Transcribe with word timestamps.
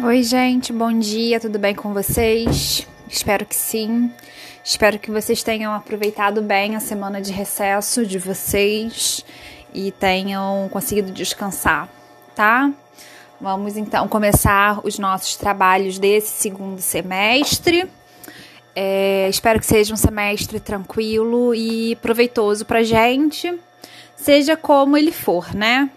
Oi, 0.00 0.22
gente, 0.22 0.72
bom 0.72 0.96
dia, 0.96 1.40
tudo 1.40 1.58
bem 1.58 1.74
com 1.74 1.92
vocês? 1.92 2.86
Espero 3.08 3.44
que 3.44 3.54
sim. 3.56 4.12
Espero 4.62 4.96
que 4.96 5.10
vocês 5.10 5.42
tenham 5.42 5.74
aproveitado 5.74 6.40
bem 6.40 6.76
a 6.76 6.80
semana 6.80 7.20
de 7.20 7.32
recesso 7.32 8.06
de 8.06 8.16
vocês 8.16 9.24
e 9.74 9.90
tenham 9.90 10.68
conseguido 10.70 11.10
descansar, 11.10 11.88
tá? 12.32 12.70
Vamos 13.40 13.76
então 13.76 14.06
começar 14.06 14.80
os 14.86 15.00
nossos 15.00 15.34
trabalhos 15.34 15.98
desse 15.98 16.28
segundo 16.28 16.80
semestre. 16.80 17.90
É, 18.76 19.28
espero 19.28 19.58
que 19.58 19.66
seja 19.66 19.92
um 19.92 19.96
semestre 19.96 20.60
tranquilo 20.60 21.52
e 21.52 21.96
proveitoso 21.96 22.64
pra 22.64 22.84
gente, 22.84 23.52
seja 24.14 24.56
como 24.56 24.96
ele 24.96 25.10
for, 25.10 25.52
né? 25.52 25.90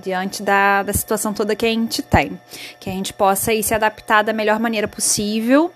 Diante 0.00 0.42
da, 0.42 0.82
da 0.82 0.92
situação 0.92 1.32
toda 1.32 1.56
que 1.56 1.66
a 1.66 1.68
gente 1.68 2.02
tem. 2.02 2.38
Que 2.80 2.88
a 2.88 2.92
gente 2.92 3.12
possa 3.12 3.52
ir 3.52 3.62
se 3.62 3.74
adaptar 3.74 4.22
da 4.22 4.32
melhor 4.32 4.58
maneira 4.58 4.88
possível 4.88 5.72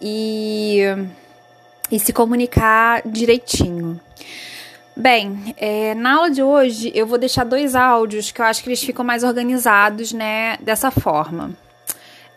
e, 0.00 0.82
e 1.90 1.98
se 1.98 2.12
comunicar 2.12 3.02
direitinho. 3.06 4.00
Bem, 4.98 5.54
é, 5.58 5.94
na 5.94 6.14
aula 6.16 6.30
de 6.30 6.42
hoje 6.42 6.90
eu 6.94 7.06
vou 7.06 7.18
deixar 7.18 7.44
dois 7.44 7.74
áudios 7.74 8.30
que 8.32 8.40
eu 8.40 8.46
acho 8.46 8.62
que 8.62 8.68
eles 8.70 8.82
ficam 8.82 9.04
mais 9.04 9.22
organizados, 9.22 10.10
né, 10.12 10.56
dessa 10.60 10.90
forma. 10.90 11.50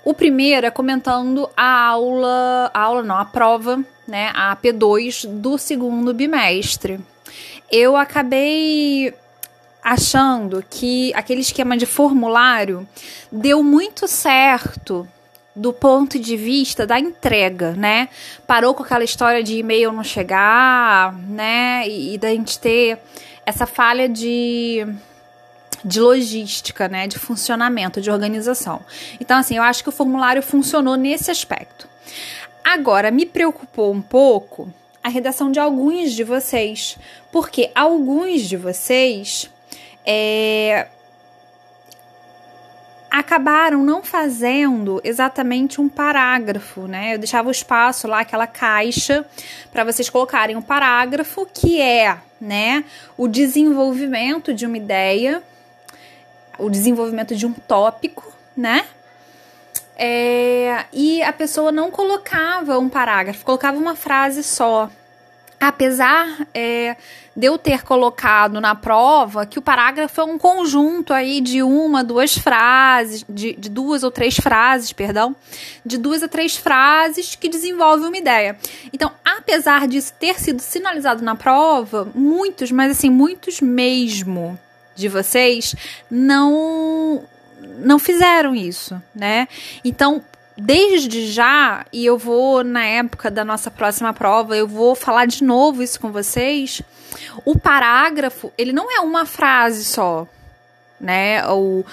O 0.04 0.14
primeiro 0.14 0.68
é 0.68 0.72
comentando 0.72 1.50
a 1.56 1.88
aula, 1.88 2.70
a 2.74 2.80
aula 2.82 3.04
não, 3.04 3.16
a 3.16 3.24
prova, 3.24 3.82
né, 4.06 4.32
a 4.34 4.58
P2 4.58 5.26
do 5.26 5.58
segundo 5.58 6.14
bimestre. 6.14 7.00
Eu 7.72 7.96
acabei 7.96 9.14
achando 9.84 10.64
que 10.70 11.14
aquele 11.14 11.42
esquema 11.42 11.78
de 11.78 11.86
formulário 11.86 12.88
deu 13.32 13.64
muito 13.64 14.08
certo 14.08 15.08
do 15.56 15.74
ponto 15.74 16.18
de 16.20 16.38
vista 16.38 16.86
da 16.86 17.00
entrega, 17.00 17.74
né? 17.74 18.10
Parou 18.48 18.74
com 18.74 18.84
aquela 18.84 19.04
história 19.04 19.44
de 19.44 19.58
e-mail 19.58 19.92
não 19.92 20.04
chegar, 20.04 21.14
né? 21.14 21.88
E, 21.88 22.14
e 22.14 22.18
da 22.18 22.30
gente 22.30 22.60
ter 22.60 23.00
essa 23.46 23.66
falha 23.66 24.08
de 24.08 24.88
de 25.84 26.00
logística, 26.00 26.90
né, 26.90 27.08
de 27.08 27.18
funcionamento, 27.18 28.02
de 28.02 28.12
organização. 28.12 28.82
Então, 29.20 29.38
assim, 29.38 29.56
eu 29.56 29.64
acho 29.64 29.82
que 29.82 29.90
o 29.90 29.94
formulário 29.94 30.42
funcionou 30.42 30.96
nesse 30.96 31.32
aspecto. 31.32 31.88
Agora, 32.64 33.12
me 33.12 33.26
preocupou 33.26 33.94
um 33.94 34.02
pouco 34.02 34.72
a 35.04 35.10
redação 35.10 35.52
de 35.52 35.60
alguns 35.60 36.12
de 36.12 36.24
vocês, 36.24 36.98
porque 37.32 37.72
alguns 37.74 38.42
de 38.42 38.58
vocês 38.58 39.50
é, 40.06 40.88
acabaram 43.10 43.84
não 43.84 44.04
fazendo 44.04 45.02
exatamente 45.04 45.82
um 45.82 45.90
parágrafo, 45.90 46.82
né? 46.88 47.16
Eu 47.16 47.20
deixava 47.20 47.48
o 47.48 47.52
espaço 47.52 48.08
lá, 48.08 48.20
aquela 48.20 48.46
caixa, 48.48 49.26
para 49.72 49.84
vocês 49.84 50.10
colocarem 50.10 50.56
um 50.56 50.62
parágrafo 50.62 51.48
que 51.52 51.82
é, 51.82 52.18
né, 52.40 52.84
o 53.18 53.28
desenvolvimento 53.28 54.54
de 54.54 54.66
uma 54.66 54.78
ideia, 54.78 55.42
o 56.58 56.70
desenvolvimento 56.70 57.36
de 57.36 57.46
um 57.46 57.54
tópico, 57.54 58.32
né? 58.56 58.86
É, 60.02 60.86
e 60.94 61.22
a 61.22 61.34
pessoa 61.34 61.74
não 61.74 61.92
colocava 61.92 62.80
um 62.80 62.88
parágrafo, 62.88 63.44
colocava 63.44 63.78
uma 63.78 63.96
frase 63.96 64.44
só. 64.44 64.90
Apesar 65.60 66.48
é, 66.54 66.96
de 67.36 67.48
eu 67.48 67.58
ter 67.58 67.84
colocado 67.84 68.62
na 68.62 68.76
prova 68.76 69.46
que 69.46 69.60
o 69.60 69.62
parágrafo 69.62 70.22
é 70.22 70.24
um 70.24 70.38
conjunto 70.38 71.14
aí 71.14 71.42
de 71.42 71.62
uma, 71.62 72.04
duas 72.04 72.38
frases, 72.38 73.26
de, 73.28 73.54
de 73.54 73.70
duas 73.70 74.04
ou 74.04 74.12
três 74.12 74.36
frases, 74.36 74.94
perdão, 74.94 75.36
de 75.86 75.98
duas 75.98 76.24
a 76.24 76.28
três 76.28 76.56
frases 76.56 77.36
que 77.36 77.50
desenvolve 77.50 78.06
uma 78.06 78.18
ideia. 78.18 78.58
Então, 78.94 79.12
apesar 79.24 79.88
disso 79.88 80.14
ter 80.20 80.40
sido 80.40 80.62
sinalizado 80.62 81.24
na 81.24 81.36
prova, 81.36 82.10
muitos, 82.16 82.72
mas 82.72 82.92
assim, 82.92 83.10
muitos 83.10 83.62
mesmo 83.62 84.60
de 84.96 85.08
vocês 85.08 85.76
não 86.10 87.24
não 87.80 88.00
fizeram 88.00 88.54
isso, 88.56 89.02
né? 89.16 89.48
Então, 89.84 90.22
desde 90.60 91.32
já, 91.32 91.86
e 91.92 92.06
eu 92.06 92.18
vou 92.18 92.64
na 92.64 92.86
época 92.86 93.32
da 93.32 93.46
nossa 93.46 93.72
próxima 93.72 94.14
prova, 94.14 94.56
eu 94.58 94.68
vou 94.68 94.94
falar 94.96 95.26
de 95.26 95.44
novo 95.44 95.82
isso 95.82 96.00
com 96.00 96.12
vocês. 96.12 96.82
O 97.46 97.58
parágrafo, 97.58 98.52
ele 98.58 98.74
não 98.74 98.92
é 98.92 99.00
uma 99.00 99.26
frase 99.26 99.84
só, 99.84 100.28
né? 101.00 101.48
Ou 101.48 101.86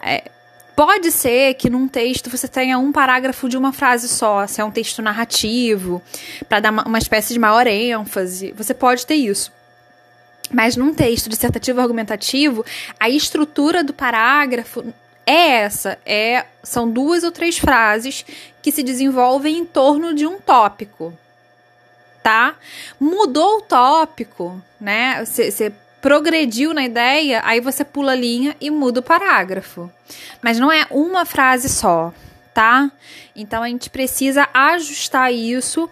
é, 0.00 0.30
pode 0.76 1.10
ser 1.10 1.54
que 1.54 1.70
num 1.70 1.88
texto 1.88 2.30
você 2.30 2.46
tenha 2.46 2.78
um 2.78 2.92
parágrafo 2.92 3.48
de 3.48 3.56
uma 3.56 3.72
frase 3.72 4.08
só, 4.08 4.46
se 4.46 4.60
é 4.60 4.64
um 4.64 4.70
texto 4.70 5.00
narrativo, 5.00 6.02
para 6.48 6.60
dar 6.60 6.70
uma, 6.70 6.84
uma 6.84 6.98
espécie 6.98 7.32
de 7.32 7.38
maior 7.38 7.66
ênfase, 7.66 8.52
você 8.52 8.74
pode 8.74 9.06
ter 9.06 9.14
isso. 9.14 9.50
Mas 10.52 10.76
num 10.76 10.92
texto 10.92 11.30
dissertativo 11.30 11.80
argumentativo, 11.80 12.64
a 13.00 13.08
estrutura 13.08 13.82
do 13.82 13.94
parágrafo 13.94 14.92
é 15.26 15.60
essa, 15.60 15.98
é 16.04 16.46
são 16.62 16.90
duas 16.90 17.24
ou 17.24 17.30
três 17.30 17.58
frases 17.58 18.24
que 18.62 18.72
se 18.72 18.82
desenvolvem 18.82 19.58
em 19.58 19.64
torno 19.64 20.14
de 20.14 20.26
um 20.26 20.38
tópico, 20.38 21.16
tá? 22.22 22.54
Mudou 22.98 23.58
o 23.58 23.62
tópico, 23.62 24.62
né? 24.80 25.24
Você 25.24 25.72
progrediu 26.00 26.74
na 26.74 26.84
ideia, 26.84 27.40
aí 27.44 27.60
você 27.60 27.84
pula 27.84 28.12
a 28.12 28.16
linha 28.16 28.56
e 28.60 28.70
muda 28.70 29.00
o 29.00 29.02
parágrafo. 29.02 29.90
Mas 30.42 30.58
não 30.58 30.70
é 30.70 30.86
uma 30.90 31.24
frase 31.24 31.68
só, 31.68 32.12
tá? 32.52 32.90
Então 33.34 33.62
a 33.62 33.68
gente 33.68 33.88
precisa 33.88 34.48
ajustar 34.52 35.32
isso 35.32 35.88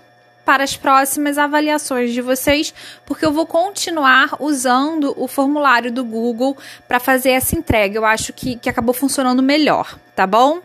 para 0.51 0.65
as 0.65 0.77
próximas 0.77 1.39
avaliações 1.39 2.13
de 2.13 2.21
vocês, 2.21 2.75
porque 3.07 3.25
eu 3.25 3.33
vou 3.33 3.47
continuar 3.47 4.35
usando 4.41 5.15
o 5.17 5.29
formulário 5.29 5.93
do 5.93 6.05
Google 6.05 6.59
para 6.89 6.99
fazer 6.99 7.31
essa 7.31 7.57
entrega. 7.57 7.97
Eu 7.97 8.05
acho 8.05 8.33
que, 8.33 8.57
que 8.57 8.69
acabou 8.69 8.93
funcionando 8.93 9.45
melhor, 9.45 9.97
tá 10.17 10.27
bom? 10.27 10.59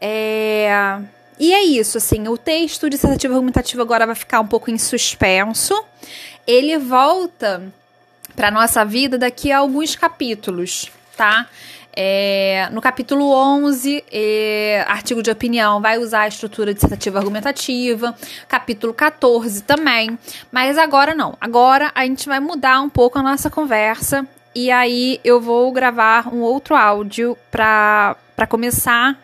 É... 0.00 1.00
E 1.36 1.52
é 1.52 1.64
isso, 1.64 1.98
assim, 1.98 2.28
o 2.28 2.38
texto 2.38 2.88
dissertativo 2.88 3.34
argumentativo 3.34 3.82
agora 3.82 4.06
vai 4.06 4.14
ficar 4.14 4.38
um 4.38 4.46
pouco 4.46 4.70
em 4.70 4.78
suspenso. 4.78 5.84
Ele 6.46 6.78
volta 6.78 7.60
para 8.36 8.52
nossa 8.52 8.84
vida 8.84 9.18
daqui 9.18 9.50
a 9.50 9.58
alguns 9.58 9.96
capítulos, 9.96 10.92
tá? 11.16 11.48
É, 11.94 12.68
no 12.72 12.80
capítulo 12.80 13.30
11, 13.30 14.04
é, 14.10 14.84
artigo 14.88 15.22
de 15.22 15.30
opinião, 15.30 15.80
vai 15.80 15.98
usar 15.98 16.22
a 16.22 16.28
estrutura 16.28 16.72
dissertativa 16.72 17.18
argumentativa. 17.18 18.14
Capítulo 18.48 18.94
14 18.94 19.62
também. 19.62 20.18
Mas 20.50 20.78
agora 20.78 21.14
não. 21.14 21.36
Agora 21.40 21.92
a 21.94 22.04
gente 22.04 22.26
vai 22.26 22.40
mudar 22.40 22.80
um 22.80 22.88
pouco 22.88 23.18
a 23.18 23.22
nossa 23.22 23.50
conversa. 23.50 24.26
E 24.54 24.70
aí 24.70 25.20
eu 25.24 25.40
vou 25.40 25.70
gravar 25.72 26.28
um 26.32 26.40
outro 26.40 26.74
áudio 26.74 27.36
para 27.50 28.16
começar 28.48 29.18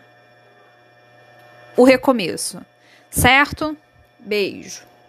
o 1.75 1.83
recomeço. 1.83 2.59
Certo? 3.09 3.75
Beijo. 4.19 4.88